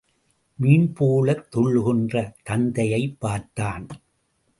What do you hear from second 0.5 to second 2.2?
மீன்போலத் துள்ளுகின்ற